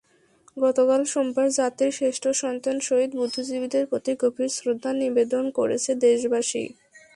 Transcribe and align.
গতকাল 0.57 1.01
সোমবার 1.05 1.47
জাতির 1.57 1.91
শ্রেষ্ঠসন্তান 1.91 2.77
শহীদ 2.79 3.11
বুদ্ধিজীবীদের 3.15 3.83
প্রতি 3.87 4.13
গভীর 4.21 4.49
শ্রদ্ধা 4.49 4.91
নিবেদন 5.01 5.43
করেছে 5.57 5.91
দেশবাসী। 6.01 6.63